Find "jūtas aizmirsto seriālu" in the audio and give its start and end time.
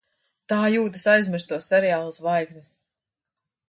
0.75-2.19